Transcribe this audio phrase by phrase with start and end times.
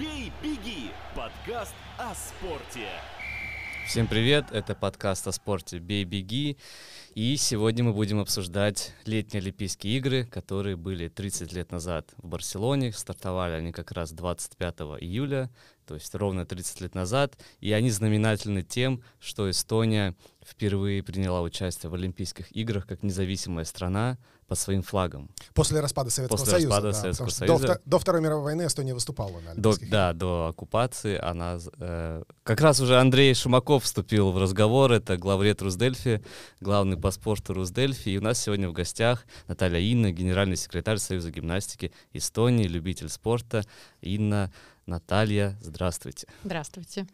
[0.00, 2.88] «Бей, беги»– подкаст о спорте.
[3.86, 6.56] Всем привет, это подкаст о спорте «Бей, беги».
[7.14, 12.92] И сегодня мы будем обсуждать летние Олимпийские игры, которые были 30 лет назад в Барселоне.
[12.94, 15.50] Стартовали они как раз 25 июля,
[15.86, 17.36] то есть ровно 30 лет назад.
[17.60, 24.16] И они знаменательны тем, что Эстония впервые приняла участие в Олимпийских играх как независимая страна
[24.50, 25.30] под своим флагом.
[25.54, 26.68] После распада Советского После Союза.
[26.70, 27.66] распада да, Советского Союза.
[27.68, 31.60] До, до Второй мировой войны Эстония выступала на До, Олимпийских да, до оккупации она...
[31.78, 36.24] э, как раз уже Андрей Шумаков вступил в разговор, это главред Русдельфи,
[36.60, 38.08] главный по спорту Русдельфи.
[38.08, 43.64] И у нас сегодня в гостях Наталья Инна, генеральный секретарь Союза гимнастики Эстонии, любитель спорта.
[44.00, 44.50] Инна,
[44.84, 46.26] Наталья, здравствуйте.
[46.42, 47.06] Здравствуйте.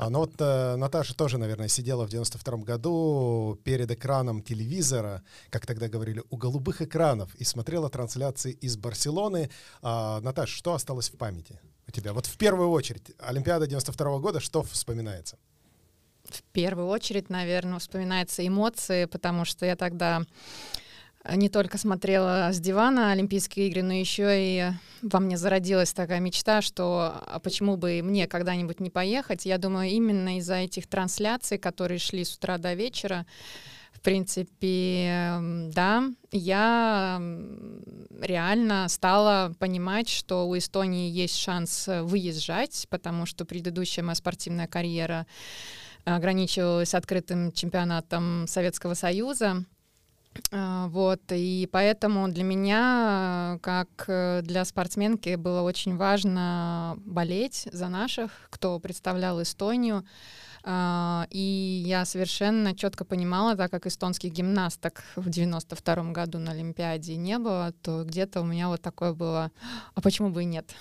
[0.00, 5.66] А, ну вот э, Наташа тоже, наверное, сидела в 92 году перед экраном телевизора, как
[5.66, 9.50] тогда говорили, у голубых экранов, и смотрела трансляции из Барселоны.
[9.82, 12.14] А, Наташ, что осталось в памяти у тебя?
[12.14, 15.36] Вот в первую очередь, Олимпиада 92 года, что вспоминается?
[16.24, 20.22] В первую очередь, наверное, вспоминаются эмоции, потому что я тогда
[21.28, 24.70] не только смотрела с дивана Олимпийские игры, но еще и
[25.02, 29.44] во мне зародилась такая мечта, что а почему бы мне когда-нибудь не поехать.
[29.46, 33.26] Я думаю, именно из-за этих трансляций, которые шли с утра до вечера,
[33.92, 35.36] в принципе,
[35.74, 37.20] да, я
[38.22, 44.66] реально стала понимать, что у Эстонии есть шанс э, выезжать, потому что предыдущая моя спортивная
[44.66, 45.26] карьера
[46.06, 49.66] ограничивалась открытым чемпионатом Советского Союза.
[50.52, 57.88] А, Вот, и поэтому для меня, как э, для спортсменки, было очень важно болеть за
[57.88, 60.04] наших, кто представлял Эстонию.
[60.62, 67.16] А, И я совершенно четко понимала, так как эстонских гимнасток в 92 году на Олимпиаде
[67.16, 69.50] не было, то где-то у меня вот такое было,
[69.94, 70.74] а почему бы и нет?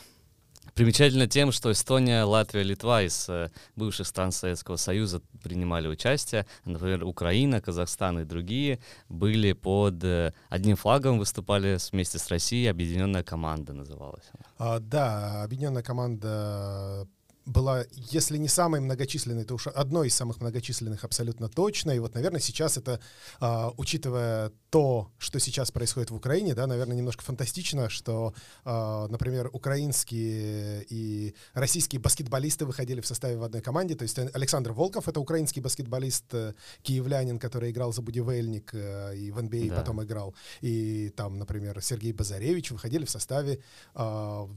[0.80, 6.46] Примечательно тем, что Эстония, Латвия, Литва из э, бывших стран Советского Союза принимали участие.
[6.64, 8.80] Например, Украина, Казахстан и другие
[9.10, 14.24] были под э, одним флагом, выступали вместе с Россией, объединенная команда называлась.
[14.58, 17.10] А, да, объединенная команда
[17.50, 21.92] была, если не самой многочисленной, то уж одной из самых многочисленных абсолютно точно.
[21.92, 23.00] И вот, наверное, сейчас это,
[23.40, 28.34] а, учитывая то, что сейчас происходит в Украине, да, наверное, немножко фантастично, что,
[28.66, 33.96] а, например, украинские и российские баскетболисты выходили в составе в одной команде.
[33.96, 39.32] То есть Александр Волков— это украинский баскетболист, э, киевлянин, который играл за Будивельник э, и
[39.32, 39.76] в NBA Да.
[39.78, 40.36] потом играл.
[40.62, 43.60] И там, например, Сергей Базаревич выходили в составе
[43.96, 44.48] а,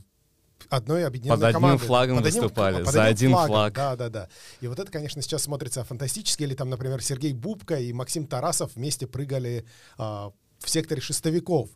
[0.71, 1.85] одной объединенной Под одним команды.
[1.85, 3.73] флагом Под одним- выступали, под за один флагом, флаг.
[3.75, 4.29] Да, да, да.
[4.61, 6.43] И вот это, конечно, сейчас смотрится фантастически.
[6.43, 9.65] Или там, например, Сергей Бубка и Максим Тарасов вместе прыгали
[9.99, 11.69] а, в секторе шестовиков.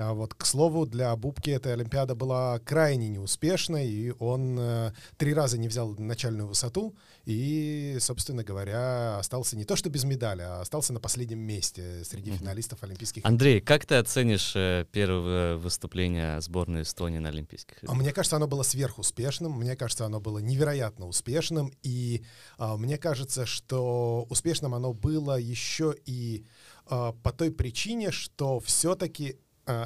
[0.00, 5.34] А вот, к слову, для Бубки эта Олимпиада была крайне неуспешной, и он э, три
[5.34, 6.96] раза не взял начальную высоту,
[7.26, 12.30] и, собственно говоря, остался не то что без медали, а остался на последнем месте среди
[12.30, 17.98] финалистов Олимпийских Андрей, как ты оценишь э, первое выступление сборной Эстонии на Олимпийских А играх?
[17.98, 22.24] Мне кажется, оно было сверхуспешным, мне кажется, оно было невероятно успешным, и
[22.56, 26.46] а, мне кажется, что успешным оно было еще и
[26.86, 29.36] а, по той причине, что все-таки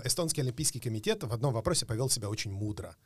[0.04, 2.96] Эстонский Олимпийский комитет в одном вопросе повел себя очень мудро.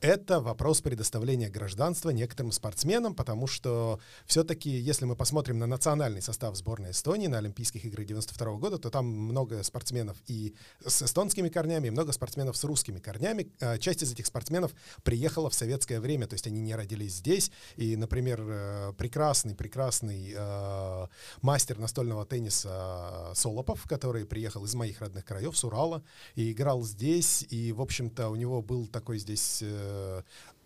[0.00, 6.54] Это вопрос предоставления гражданства некоторым спортсменам, потому что все-таки, если мы посмотрим на национальный состав
[6.54, 10.54] сборной Эстонии на Олимпийских играх 92 года, то там много спортсменов и
[10.86, 13.50] с эстонскими корнями, и много спортсменов с русскими корнями.
[13.60, 14.72] А, Часть из этих спортсменов
[15.02, 17.50] приехала в советское время, то есть они не родились здесь.
[17.74, 21.06] И, например, э, прекрасный, прекрасный э,
[21.42, 26.04] мастер настольного тенниса Солопов, который приехал из моих родных краев, с Урала,
[26.36, 27.44] и играл здесь.
[27.50, 29.58] И, в общем-то, у него был такой здесь...
[29.60, 29.87] э,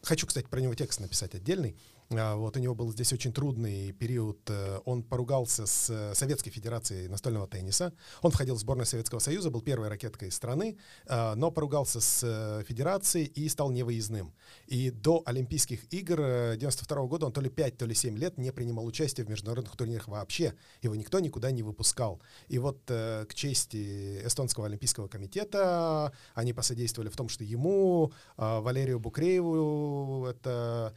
[0.02, 1.76] Хочу, кстати, про него текст написать отдельный.
[2.18, 4.38] А, Вот у него был здесь очень трудный период.
[4.48, 7.92] э, Он поругался с э, Советской Федерацией настольного тенниса.
[8.22, 12.64] Он входил в сборную Советского Союза, был первой ракеткой страны, а, но поругался с э,
[12.64, 14.34] Федерацией и стал невыездным.
[14.66, 18.38] И до Олимпийских игр э, 92 года он то ли 5, то ли 7 лет
[18.38, 20.54] не принимал участие в международных турнирах вообще.
[20.82, 22.20] Его никто никуда не выпускал.
[22.48, 28.98] И вот к чести Эстонского Олимпийского комитета они посодействовали в том, что ему, а, Валерию
[28.98, 30.94] Букрееву, это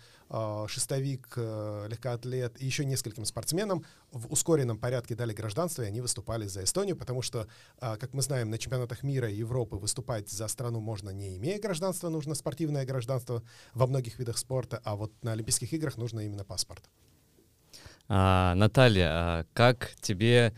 [0.68, 6.48] шестовик, э, легкоатлет и еще нескольким спортсменам в ускоренном порядке дали гражданство, и они выступали
[6.48, 7.48] за Эстонию, потому что,
[7.80, 11.60] а, как мы знаем, на чемпионатах мира и Европы выступать за страну можно не имея
[11.60, 13.44] гражданства, нужно спортивное гражданство
[13.74, 16.84] во многих видах спорта, а вот на Олимпийских играх нужно именно паспорт.
[18.08, 20.54] А, Наталья, а как тебе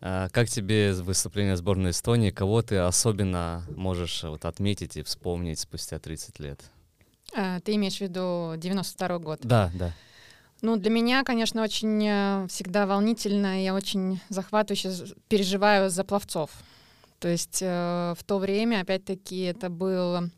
[0.00, 2.30] а, как тебе выступление сборной Эстонии?
[2.30, 6.70] Кого ты особенно можешь вот, отметить и вспомнить спустя 30 лет?
[7.38, 9.38] А, ты имеешь в виду 92 год?
[9.42, 9.92] Да, да.
[10.60, 16.50] Ну, для меня, конечно, очень э, всегда волнительно, я очень захватывающе переживаю за пловцов.
[17.20, 20.30] То есть э, в то время, опять-таки, это было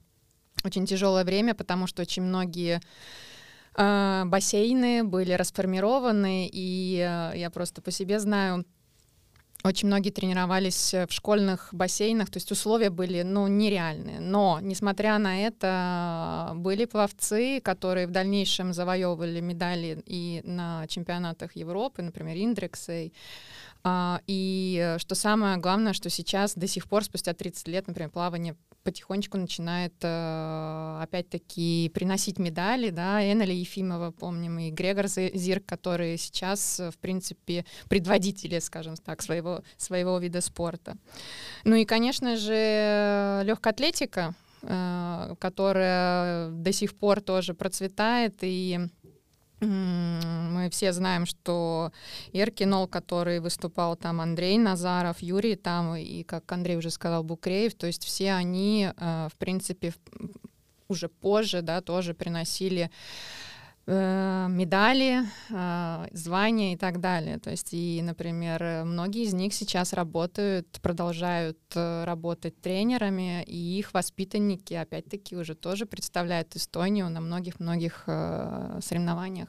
[0.62, 2.82] очень тяжелое время, потому что очень многие
[3.76, 8.67] э, бассейны были расформированы, и э, я просто по себе знаю,
[9.62, 14.21] очень многие тренировались в школьных бассейнах, то есть условия были, ну, нереальные.
[14.21, 22.03] Но, несмотря на это, были пловцы, которые в дальнейшем завоевывали медали и на чемпионатах Европы,
[22.03, 23.12] например, Индрексей,
[23.87, 28.56] и э, что самое главное, что сейчас до сих пор, спустя 30 лет, например, плавание
[28.82, 36.81] потихонечку начинает э, опять-таки приносить медали, да, Эннели Ефимова, помним, и Грегор Зирк, которые сейчас,
[36.81, 40.97] в принципе, предводители, скажем так, своего, своего вида спорта.
[41.65, 48.79] Ну и, конечно же, легкая атлетика, э, которая до сих пор тоже процветает, и
[49.61, 51.93] мы все знаем, что
[52.33, 57.87] Эркинол, который выступал там, Андрей Назаров, Юрий там, и, как Андрей уже сказал, Букреев, то
[57.87, 59.93] есть все они, э, в принципе,
[60.89, 62.91] уже позже, да, тоже приносили
[63.91, 67.39] э, медали, э, звания и так далее.
[67.39, 74.75] То есть, и, например, многие из них сейчас работают, продолжают работать тренерами, и их воспитанники,
[74.75, 78.05] опять-таки, уже тоже представляют Эстонию на многих-многих
[78.81, 79.49] соревнованиях.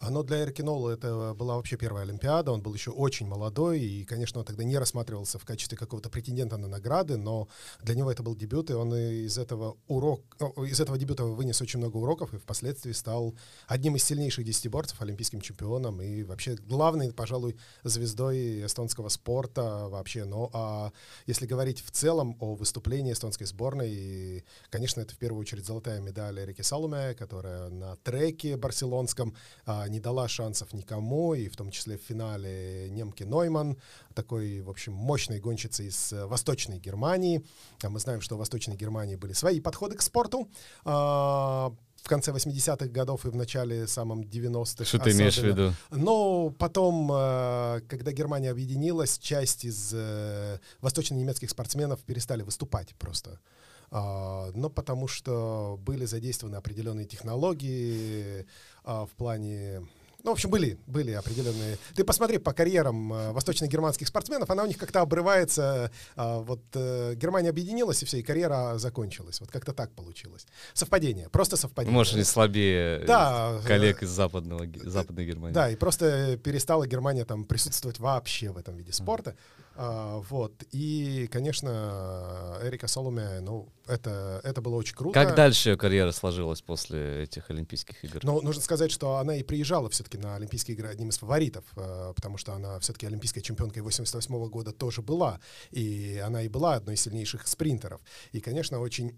[0.00, 4.38] Но для Эркинола это была вообще первая Олимпиада, он был еще очень молодой, и, конечно,
[4.38, 7.48] он тогда не рассматривался в качестве какого-то претендента на награды, но
[7.82, 11.60] для него это был дебют, и он из этого, урок, ну, из этого дебюта вынес
[11.60, 13.34] очень много уроков, и впоследствии стал
[13.66, 20.24] одним из сильнейших десятиборцев, олимпийским чемпионом, и вообще главной, пожалуй, звездой эстонского спорта вообще.
[20.24, 20.92] Но а
[21.26, 26.38] если говорить в целом о выступлении эстонской сборной, конечно, это в первую очередь золотая медаль
[26.38, 29.34] Эрики Салуме, которая на треке барселонском
[29.66, 33.76] а, не дала шансов никому, и в том числе в финале немки Нойман,
[34.14, 37.44] такой, в общем, мощной гонщицы из э, Восточной Германии.
[37.82, 40.48] А мы знаем, что в Восточной Германии были свои подходы к спорту.
[40.84, 44.84] А, в конце 80-х годов и в начале самом 90-х.
[44.84, 45.72] Что ты имеешь в виду?
[45.90, 53.40] Но потом, э, когда Германия объединилась, часть из э, восточно-немецких спортсменов перестали выступать просто.
[53.90, 58.46] А, но потому что были задействованы определенные технологии
[58.84, 59.82] а, в плане
[60.24, 61.78] ну, в общем, были, были определенные.
[61.94, 65.92] Ты посмотри по карьерам э, восточно-германских спортсменов, она у них как-то обрывается.
[66.16, 69.40] Э, вот э, Германия объединилась, и все, и карьера закончилась.
[69.40, 70.46] Вот как-то так получилось.
[70.74, 71.96] Совпадение, просто совпадение.
[71.96, 75.54] Может, они слабее да, коллег из западного, западной Германии.
[75.54, 79.30] Да, и просто перестала Германия там присутствовать вообще в этом виде спорта.
[79.30, 79.36] Mm.
[79.80, 80.64] А, вот.
[80.72, 85.14] И, конечно, Эрика Соломе, ну, это, это было очень круто.
[85.14, 88.18] Как дальше ее карьера сложилась после этих Олимпийских игр?
[88.24, 92.12] Ну, нужно сказать, что она и приезжала все-таки на Олимпийские игры одним из фаворитов, а,
[92.12, 95.38] потому что она все-таки олимпийской чемпионкой 88 -го года тоже была,
[95.70, 98.00] и она и была одной из сильнейших спринтеров.
[98.32, 99.16] И, конечно, очень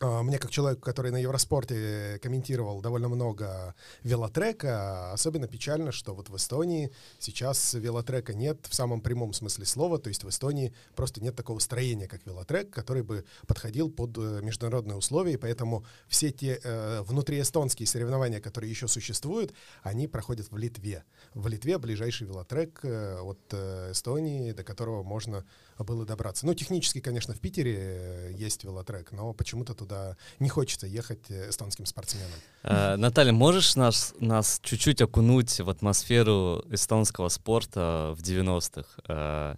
[0.00, 6.36] мне, как человек, который на Евроспорте комментировал довольно много велотрека, особенно печально, что вот в
[6.36, 11.34] Эстонии сейчас велотрека нет в самом прямом смысле слова, то есть в Эстонии просто нет
[11.36, 16.60] такого строения, как велотрек, который бы подходил под э, международные условия, и поэтому все те
[16.62, 19.52] э, внутриэстонские соревнования, которые еще существуют,
[19.82, 21.04] они проходят в Литве.
[21.34, 25.44] В Литве ближайший велотрек э, от э, Эстонии, до которого можно
[25.78, 26.46] было добраться.
[26.46, 31.48] Ну, технически, конечно, в Питере э, есть велотрек, но почему-то туда не хочется ехать э,
[31.48, 32.30] эстонским спортсменам.
[32.62, 38.88] А, Наталья, можешь нас, нас чуть-чуть окунуть в атмосферу эстонского спорта в 90-х?
[39.08, 39.56] А,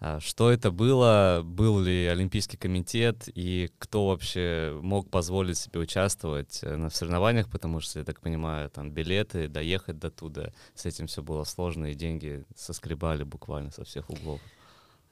[0.00, 1.42] а, что это было?
[1.44, 3.28] Был ли Олимпийский комитет?
[3.34, 7.48] И кто вообще мог позволить себе участвовать э, на соревнованиях?
[7.48, 11.86] Потому что, я так понимаю, там билеты, доехать до туда, с этим все было сложно,
[11.86, 14.40] и деньги соскребали буквально со всех углов.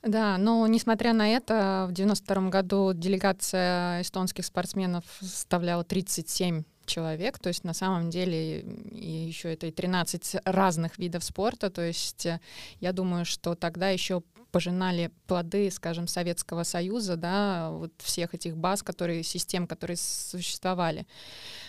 [0.02, 7.48] Да, но несмотря на это, в 92 году делегация эстонских спортсменов составляла 37 человек, то
[7.48, 12.40] есть на самом деле и еще это и 13 разных видов спорта, то есть э,
[12.80, 18.82] я думаю, что тогда еще пожинали плоды, скажем, Советского Союза, да, вот всех этих баз,
[18.82, 21.06] которые, систем, которые существовали.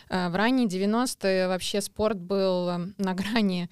[0.10, 3.70] Э, в ранние 90-е вообще спорт был э, на грани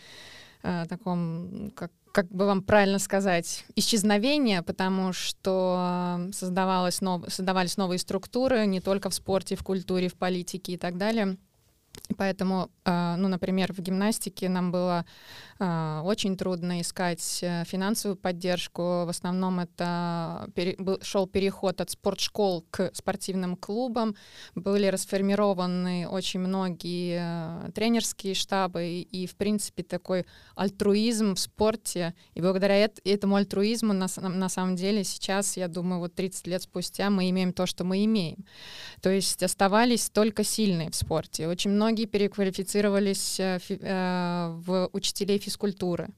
[0.89, 7.23] таком, как как бы вам правильно сказать, исчезновение, потому что создавалось нов...
[7.27, 11.37] создавались новые структуры не только в спорте, в культуре, в политике и так далее.
[12.17, 15.05] Поэтому А, ну, например, в гимнастике нам было
[15.59, 18.81] а, очень трудно искать э, финансовую поддержку.
[19.05, 20.49] В основном это
[21.01, 24.15] шел переход от спортшкол к спортивным клубам.
[24.55, 30.25] Были расформированы очень многие э, тренерские штабы и, в принципе, такой
[30.55, 32.15] альтруизм в спорте.
[32.33, 36.63] И благодаря эт, этому альтруизму на, на самом деле сейчас, я думаю, вот 30 лет
[36.63, 38.45] спустя мы имеем то, что мы имеем.
[39.01, 41.47] То есть оставались только сильные в спорте.
[41.47, 46.09] Очень многие переквалифицировались э, в учителей физкультуры.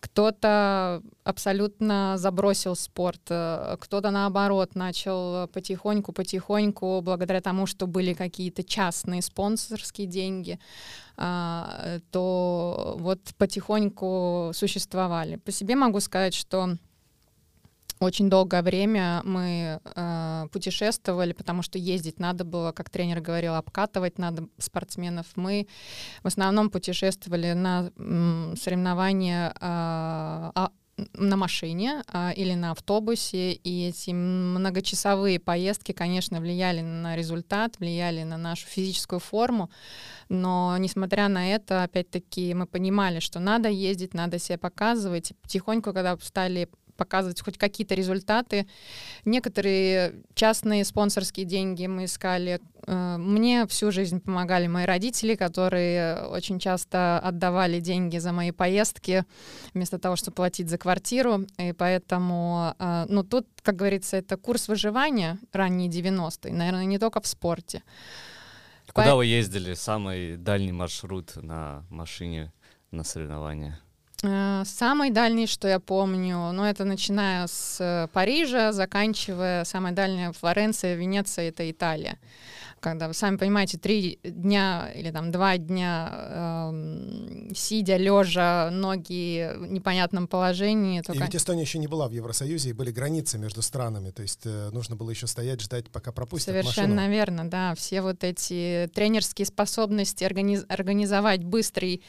[0.00, 9.20] Кто-то абсолютно забросил спорт, э, кто-то наоборот начал потихоньку-потихоньку, благодаря тому, что были какие-то частные
[9.20, 10.58] спонсорские деньги,
[11.16, 15.36] а, то вот потихоньку существовали.
[15.36, 16.76] По себе могу сказать, что
[18.00, 24.18] очень долгое время мы э, путешествовали, потому что ездить надо было, как тренер говорил, обкатывать
[24.18, 25.26] надо спортсменов.
[25.36, 25.68] Мы
[26.22, 30.68] в основном путешествовали на м, соревнования э,
[31.14, 38.22] на машине э, или на автобусе, и эти многочасовые поездки, конечно, влияли на результат, влияли
[38.22, 39.70] на нашу физическую форму,
[40.28, 45.92] но несмотря на это, опять-таки, мы понимали, что надо ездить, надо себя показывать, и потихоньку,
[45.92, 46.68] когда стали
[47.00, 48.66] показывать хоть какие-то результаты.
[49.24, 52.60] Некоторые частные спонсорские деньги мы искали.
[52.86, 59.24] Э, мне всю жизнь помогали мои родители, которые очень часто отдавали деньги за мои поездки
[59.72, 61.46] вместо того, чтобы платить за квартиру.
[61.56, 67.20] И поэтому, э, ну тут, как говорится, это курс выживания ранние 90-е, наверное, не только
[67.22, 67.82] в спорте.
[68.92, 69.16] Куда По...
[69.16, 69.72] вы ездили?
[69.72, 72.52] Самый дальний маршрут на машине
[72.90, 73.80] на соревнования?
[74.22, 80.32] Э, самый дальний, что я помню, ну это начиная с э, Парижа, заканчивая самая дальняя
[80.32, 82.18] Флоренция, Венеция, это Италия
[82.80, 89.66] когда, вы сами понимаете, три дня или там два дня э, сидя, лежа, ноги в
[89.66, 91.02] непонятном положении.
[91.02, 91.22] Только...
[91.22, 94.40] И ведь Эстония еще не была в Евросоюзе, и были границы между странами, то есть
[94.44, 97.12] э, нужно было еще стоять, ждать, пока пропустят Совершенно машину.
[97.12, 97.74] верно, да.
[97.74, 100.64] Все вот эти тренерские способности организ...
[100.68, 102.02] организовать быстрый,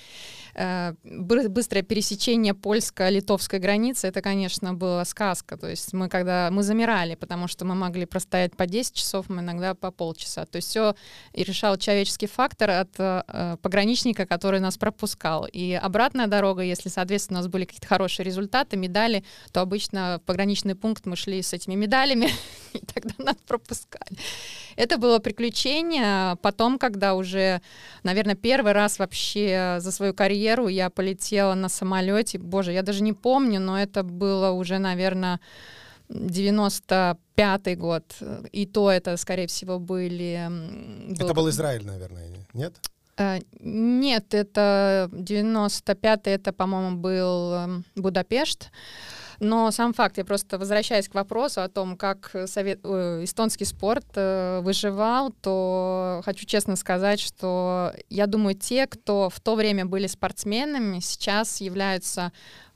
[1.03, 5.57] быстрое пересечение польско-литовской границы, это, конечно, была сказка.
[5.57, 9.41] То есть мы когда мы замирали, потому что мы могли простоять по 10 часов, мы
[9.41, 10.45] иногда по полчаса.
[10.45, 10.95] То есть все
[11.33, 15.47] решал человеческий фактор от э, пограничника, который нас пропускал.
[15.51, 20.25] И обратная дорога, если, соответственно, у нас были какие-то хорошие результаты, медали, то обычно в
[20.25, 22.29] пограничный пункт мы шли с этими медалями,
[22.73, 24.17] и тогда нас пропускали.
[24.75, 26.35] Это было приключение.
[26.41, 27.61] Потом, когда уже,
[28.03, 33.13] наверное, первый раз вообще за свою карьеру я полетела на самолете, боже, я даже не
[33.13, 35.39] помню, но это было уже, наверное,
[36.09, 38.03] 95-й год,
[38.51, 40.47] и то это, скорее всего, были...
[41.09, 41.25] Был...
[41.25, 42.73] Это был Израиль, наверное, нет?
[43.17, 48.71] Uh, нет, это 95-й, это, по-моему, был эм, Будапешт.
[49.43, 54.05] Но сам факт, я просто возвращаясь к вопросу о том, как совет, э, эстонский спорт
[54.13, 60.05] э, выживал, то хочу честно сказать, что я думаю, те, кто в то время были
[60.05, 62.31] спортсменами, сейчас являются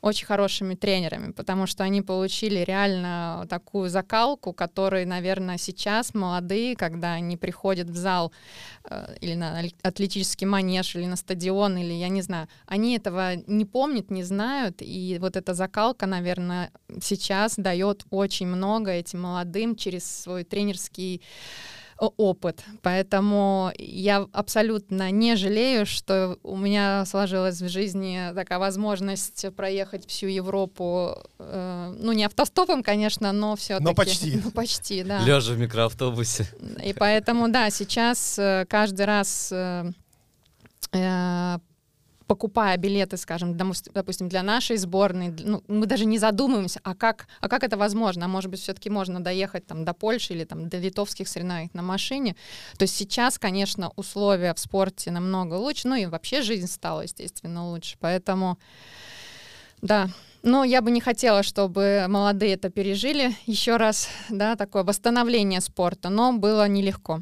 [0.06, 7.14] очень хорошими тренерами, потому что они получили реально такую закалку, которой, наверное, сейчас молодые, когда
[7.14, 8.32] они приходят в зал
[8.88, 13.66] э, или на атлетический манеж, или на стадион, или я не знаю, они этого не
[13.66, 16.70] помнят, не знают, и вот эта закалка, наверное,
[17.02, 21.24] сейчас дает очень много этим молодым через свой тренерский
[21.98, 22.64] опыт.
[22.82, 30.28] Поэтому я абсолютно не жалею, что у меня сложилась в жизни такая возможность проехать всю
[30.28, 33.86] Европу, э, ну не автостопом, конечно, но все-таки.
[33.86, 34.42] Но почти.
[34.44, 35.20] Ну, почти, да.
[35.20, 36.48] Лежа в микроавтобусе.
[36.84, 39.92] И поэтому, да, сейчас э, каждый раз э,
[42.28, 47.48] покупая билеты, скажем, допустим, для нашей сборной, ну, мы даже не задумываемся, а как, а
[47.48, 48.26] как это возможно?
[48.26, 51.82] А может быть, все-таки можно доехать там, до Польши или там, до литовских соревнований на
[51.82, 52.36] машине.
[52.78, 57.70] То есть сейчас, конечно, условия в спорте намного лучше, ну и вообще жизнь стала, естественно,
[57.70, 57.98] лучше.
[58.00, 58.58] Поэтому,
[59.82, 60.10] да,
[60.42, 66.10] но я бы не хотела, чтобы молодые это пережили еще раз, да, такое восстановление спорта,
[66.10, 67.22] но было нелегко.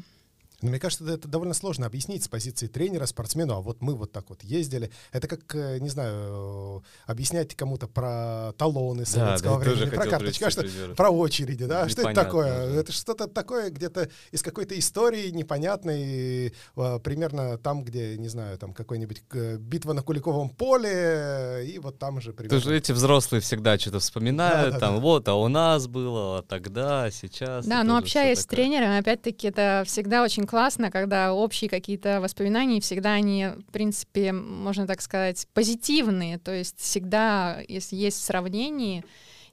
[0.64, 4.12] Но мне кажется, это довольно сложно объяснить с позиции тренера спортсмену, а вот мы вот
[4.12, 4.90] так вот ездили.
[5.12, 10.64] Это как, э, не знаю, объяснять кому-то про талоны советского да, времени, про карточки, что,
[10.96, 11.86] про очереди, да?
[11.86, 12.70] Что это такое?
[12.70, 12.80] Да.
[12.80, 18.72] Это что-то такое где-то из какой-то истории непонятной, э, примерно там, где, не знаю, там
[18.72, 22.58] какой-нибудь э, битва на Куликовом поле, и вот там же примерно.
[22.58, 25.00] Тоже эти взрослые всегда что-то вспоминают, да, да, там, да.
[25.02, 27.66] вот, а у нас было, а тогда, сейчас.
[27.66, 33.14] Да, но общаясь с тренером, опять-таки, это всегда очень классно, когда общие какие-то воспоминания, всегда
[33.14, 36.38] они, в принципе, можно так сказать, позитивные.
[36.38, 39.02] То есть всегда, если есть сравнение,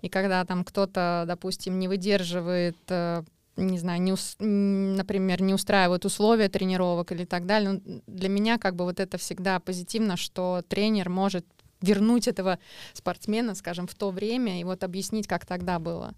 [0.03, 3.23] и когда там кто-то, допустим, не выдерживает э,
[3.57, 7.81] не знаю, не ус, например, не устраивают условия тренировок или так далее.
[7.83, 11.47] Ну, для меня как бы вот это всегда позитивно, что тренер может
[11.81, 12.59] вернуть этого
[12.93, 16.13] спортсмена, скажем, в то время и вот объяснить, как тогда было.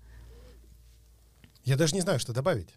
[1.64, 2.70] Я даже не знаю, что добавить.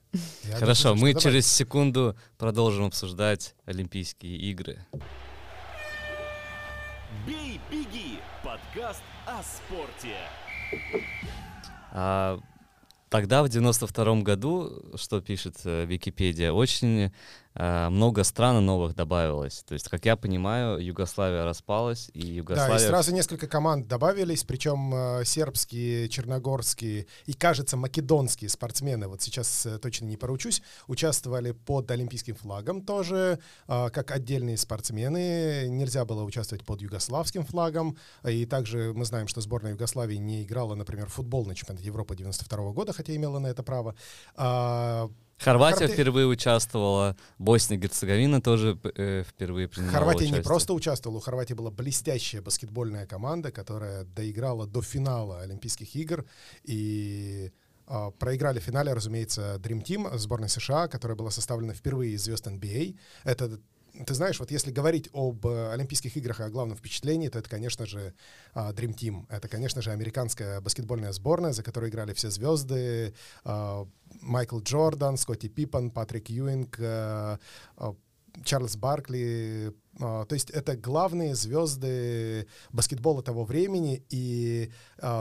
[0.44, 1.22] Я Хорошо, знаю, мы добавить.
[1.22, 4.84] через секунду продолжим обсуждать Олимпийские игры.
[7.26, 8.18] Бей, беги!
[8.44, 10.14] Подкаст о спорте.
[11.90, 12.38] А,
[13.08, 17.12] тогда, в 92 году, что пишет э, Википедия, очень
[17.58, 19.64] много стран новых добавилось.
[19.66, 22.78] То есть, как я понимаю, Югославия распалась, и Югославия...
[22.78, 29.22] Да, и сразу несколько команд добавились, причем э, сербские, черногорские и, кажется, македонские спортсмены, вот
[29.22, 35.68] сейчас э, точно не поручусь, участвовали под олимпийским флагом тоже, э, как отдельные спортсмены.
[35.68, 37.96] Нельзя было участвовать под югославским флагом.
[38.24, 42.16] И также мы знаем, что сборная Югославии не играла, например, в футбол на чемпионате Европы
[42.16, 43.94] 92 года, хотя имела на это право.
[45.38, 50.38] А, Хорватия Хорватия впервые участвовала, Босния и Герцеговина тоже э, впервые принимала Хорватия участие.
[50.38, 56.24] не просто участвовала, у Хорватии была блестящая баскетбольная команда, которая доиграла до финала Олимпийских игр
[56.64, 57.52] и
[57.86, 62.46] э, проиграли в финале, разумеется, Dream Team сборной США, которая была составлена впервые из звезд
[62.46, 62.96] NBA.
[63.24, 63.60] Это
[64.04, 67.48] ты знаешь, вот если говорить об э, Олимпийских играх и о главном впечатлении, то это,
[67.48, 68.14] конечно же,
[68.54, 69.26] э, Dream Team.
[69.28, 73.14] Это, конечно же, американская баскетбольная сборная, за которой играли все звезды.
[73.44, 73.86] Э,
[74.20, 77.38] Майкл Джордан, Скотти Пиппен, Патрик Юинг, э,
[77.78, 77.92] э,
[78.44, 79.72] Чарльз Баркли.
[79.98, 84.04] Э, то есть это главные звезды баскетбола того времени.
[84.10, 84.70] И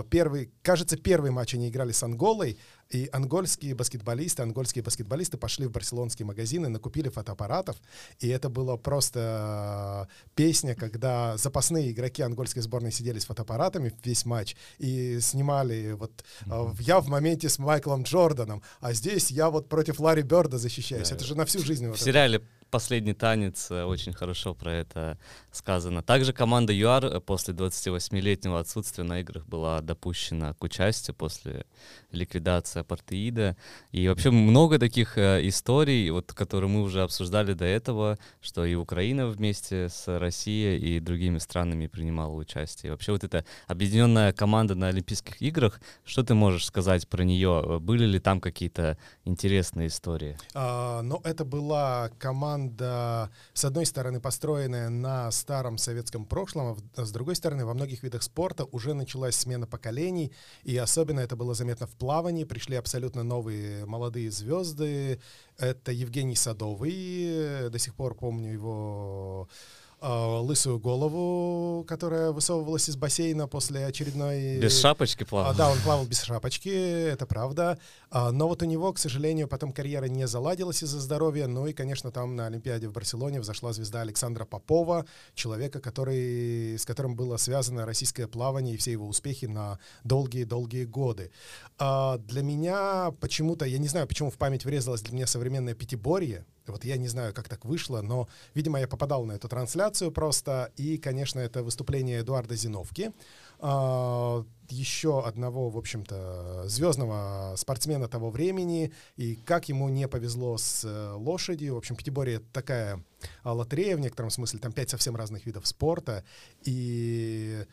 [0.09, 2.57] первый, кажется, первый матч они играли с Анголой.
[2.91, 7.77] И ангольские баскетболисты, ангольские баскетболисты пошли в барселонские магазины, накупили фотоаппаратов,
[8.19, 14.25] и это было просто э, песня, когда запасные игроки ангольской сборной сидели с фотоаппаратами весь
[14.25, 19.67] матч и снимали вот э, я в моменте с Майклом Джорданом, а здесь я вот
[19.67, 21.09] против Ларри Берда защищаюсь.
[21.09, 21.15] Да.
[21.15, 21.87] Это же на всю жизнь.
[21.87, 22.45] В вот сериале это.
[22.75, 25.17] «Последний танец» э, очень хорошо про это
[25.51, 26.01] сказано.
[26.01, 31.65] Также команда ЮАР э, после 28-летнего отсутствия на играх была допущена к участию после
[32.11, 33.55] ликвидации апартеида.
[33.93, 38.75] И вообще много таких э, историй, вот, которые мы уже обсуждали до этого, что и
[38.75, 42.89] Украина вместе с Россией и другими странами принимала участие.
[42.89, 47.79] И вообще вот эта объединенная команда на Олимпийских играх, что ты можешь сказать про нее?
[47.79, 50.37] Были ли там какие-то интересные истории?
[50.53, 57.05] А, но ну, это была команда, с одной стороны, построенная на старом советском прошлом, а
[57.05, 60.31] с другой стороны, во многих видах спорта уже началась смена поколений,
[60.63, 65.19] и особенно это было заметно в плавании, пришли абсолютно новые молодые звезды.
[65.57, 73.47] Это Евгений Садовый, до сих пор помню его э, лысую голову, которая высовывалась из бассейна
[73.47, 74.59] после очередной...
[74.59, 75.51] Без шапочки плавал.
[75.51, 77.79] А, да, он плавал без шапочки, это правда.
[78.11, 81.47] А, но вот у него, к сожалению, потом карьера не заладилась из-за здоровья.
[81.47, 86.85] Ну и, конечно, там на Олимпиаде в Барселоне взошла звезда Александра Попова, человека, который, с
[86.85, 91.31] которым было связано российское плавание и все его успехи на долгие-долгие годы.
[91.77, 96.45] А, для меня почему-то, я не знаю, почему в память врезалось для меня современное пятиборье,
[96.71, 100.71] вот я не знаю, как так вышло, но, видимо, я попадал на эту трансляцию просто.
[100.77, 103.11] И, конечно, это выступление Эдуарда Зиновки,
[103.59, 108.91] э, еще одного, в общем-то, звездного спортсмена того времени.
[109.15, 111.75] И как ему не повезло с э, лошадью.
[111.75, 113.03] В общем, Пятиборье такая
[113.43, 114.59] лотерея в некотором смысле.
[114.59, 116.23] Там пять совсем разных видов спорта.
[116.63, 117.65] И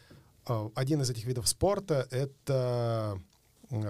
[0.47, 3.21] э, один из этих видов спорта— это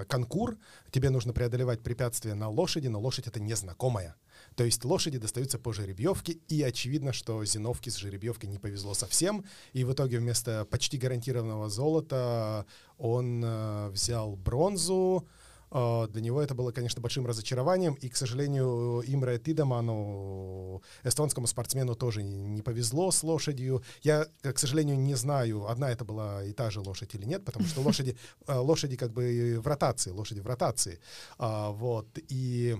[0.08, 0.58] конкур.
[0.90, 4.14] Тебе нужно преодолевать препятствия на лошади, но лошадь— это незнакомая.
[4.56, 9.44] То есть лошади достаются по жеребьевке, и очевидно, что Зиновке с жеребьевкой не повезло совсем,
[9.72, 12.66] и в итоге вместо почти гарантированного золота
[12.98, 15.26] он э, взял бронзу,
[15.72, 21.94] Uh, для него это было, конечно, большим разочарованием, и, к сожалению, Имре Тидаману, эстонскому спортсмену,
[21.94, 23.82] тоже не повезло с лошадью.
[24.02, 27.64] Я, к сожалению, не знаю, одна это была и та же лошадь или нет, потому
[27.64, 31.00] что лошади, э, лошади как бы в ротации, лошади в ротации.
[31.38, 32.76] Uh, вот, и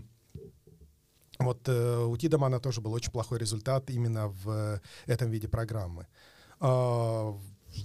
[1.44, 6.06] вот э, у Тидемана тоже был очень плохой результат именно в этом виде программы.
[6.60, 7.32] Э,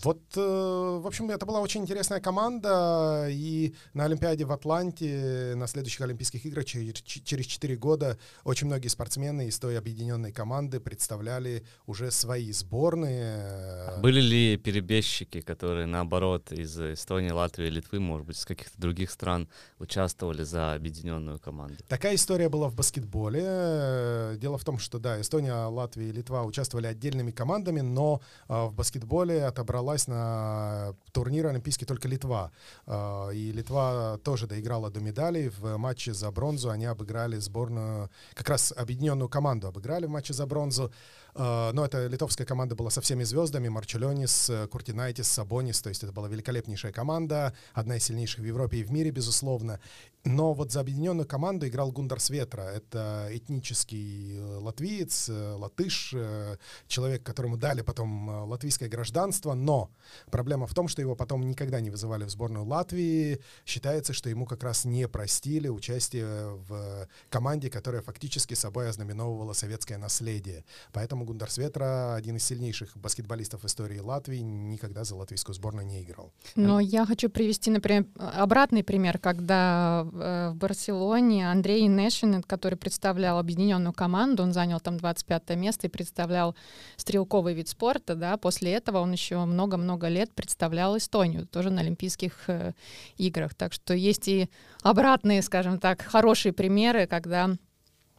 [0.03, 5.67] Вот, э, в общем, это была очень интересная команда, и на Олимпиаде в Атланте, на
[5.67, 12.11] следующих Олимпийских играх через 4 года очень многие спортсмены из той объединенной команды представляли уже
[12.11, 13.97] свои сборные.
[14.01, 19.47] Были ли перебежчики, которые, наоборот, из Эстонии, Латвии, Литвы, может быть, из каких-то других стран
[19.79, 21.75] участвовали за объединенную команду?
[21.87, 24.37] Такая история была в баскетболе.
[24.37, 29.45] Дело в том, что, да, Эстония, Латвия и Литва участвовали отдельными командами, но в баскетболе
[29.45, 32.51] отобрали добралась на турнир Олимпийский только Литва.
[32.85, 35.49] А, и Литва тоже доиграла до медалей.
[35.49, 40.45] В матче за бронзу они обыграли сборную, как раз объединенную команду обыграли в матче за
[40.45, 40.91] бронзу.
[41.37, 43.67] А, но эта литовская команда была со всеми звездами.
[43.67, 45.81] Марчелонис, Куртинайтис, Сабонис.
[45.81, 49.79] То есть это была великолепнейшая команда, одна из сильнейших в Европе и в мире, безусловно.
[50.27, 52.63] Но вот за объединенную команду играл Гундар Светра.
[52.63, 59.53] Это этнический э, латвиец, э, латыш, э, человек, которому дали потом латвийское гражданство.
[59.53, 59.89] Но
[60.29, 63.39] проблема в том, что его потом никогда не вызывали в сборную Латвии.
[63.65, 69.97] Считается, что ему как раз не простили участие в команде, которая фактически собой ознаменовывала советское
[69.97, 70.65] наследие.
[70.91, 76.01] Поэтому Гундар Светра, один из сильнейших баскетболистов в истории Латвии, никогда за латвийскую сборную не
[76.01, 76.33] играл.
[76.55, 83.39] Но я хочу привести, например, обратный пример, когда Э, в Барселоне Андрей Нешин, который представлял
[83.39, 86.55] объединенную команду, он занял там 25 место и представлял
[86.95, 92.43] стрелковый вид спорта, да, после этого он еще много-много лет представлял Эстонию, тоже на Олимпийских
[92.47, 92.73] э,
[93.17, 93.53] играх.
[93.55, 94.49] Так что есть и
[94.81, 97.55] обратные, скажем так, хорошие примеры, когда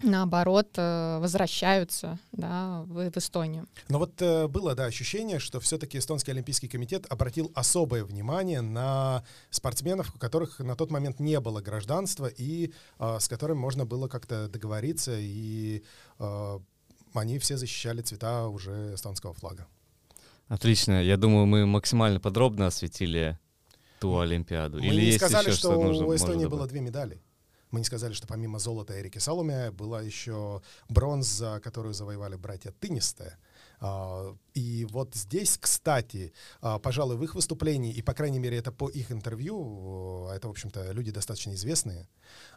[0.03, 3.67] наоборот, э, возвращаются да, в, в Эстонию.
[3.89, 9.25] Но вот э, было, да, ощущение, что все-таки Эстонский Олимпийский комитет обратил особое внимание на
[9.51, 14.09] спортсменов, у которых на тот момент не было гражданства и э, с которыми можно было
[14.09, 15.83] как-то договориться, и
[16.19, 16.59] э,
[17.15, 19.67] они все защищали цвета уже эстонского флага.
[20.49, 21.03] Отлично.
[21.03, 23.39] Я думаю, мы максимально подробно осветили
[24.01, 24.79] ту Олимпиаду.
[24.79, 27.21] Мы Или не сказали, еще, что, что нужно, у Эстонии было две медали.
[27.71, 33.37] Мы не сказали, что помимо золота Эрики Салуме была еще бронза, которую завоевали братья Тынистые.
[33.81, 38.73] А, и вот здесь, кстати, а, пожалуй, в их выступлении, и, по крайней мере, это
[38.73, 42.09] по их интервью, это, в общем-то, люди достаточно известные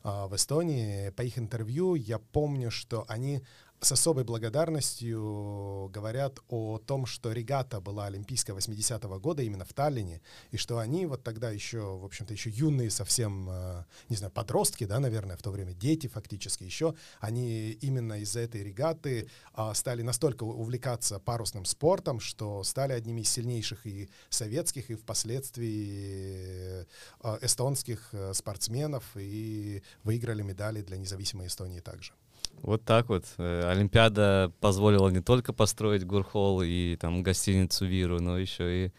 [0.04, 3.44] а, в Эстонии, по их интервью я помню, что они
[3.82, 10.22] с особой благодарностью говорят о том, что регата была олимпийская 80-го года именно в Таллине,
[10.52, 14.86] и что они вот тогда еще, в общем-то, еще юные совсем, э, не знаю, подростки,
[14.86, 20.04] да, наверное, в то время дети фактически еще, они именно из-за этой регаты а, стали
[20.04, 26.86] настолько увлекаться парусным спортом, что стали одними из сильнейших и советских, и впоследствии
[27.24, 32.14] э, эстонских э, спортсменов, и выиграли медали для независимой Эстонии также.
[32.62, 33.26] Вот так вот.
[33.38, 38.92] Э, Олимпиада позволила не только построить Гурхол и там гостиницу Виру, но еще и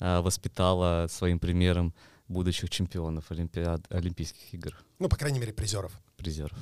[0.00, 1.94] а, воспитала своим примером
[2.28, 4.76] будущих чемпионов Олимпиад, Олимпийских игр.
[4.98, 5.92] Ну, по крайней мере, призеров.
[6.16, 6.58] Призеров.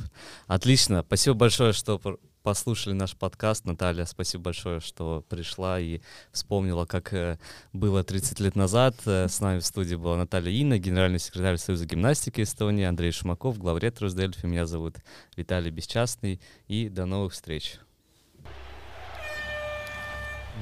[0.47, 1.03] Отлично.
[1.07, 2.01] Спасибо большое, что
[2.47, 3.65] послушали наш подкаст.
[3.65, 7.41] Наталья, спасибо большое, что пришла и вспомнила, как э,
[7.73, 8.95] было 30 лет назад.
[9.05, 13.59] Э, с нами в студии была Наталья Инна, генеральный секретарь Союза гимнастики Эстонии, Андрей Шумаков,
[13.59, 14.47] главред Росдельфи.
[14.47, 14.95] Меня зовут
[15.37, 16.41] Виталий Бесчастный.
[16.69, 17.81] И до новых встреч.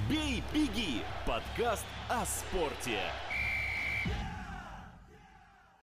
[0.08, 1.02] Бей, беги!
[1.26, 2.98] Подкаст о спорте.